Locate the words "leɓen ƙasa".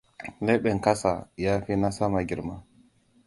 0.45-1.29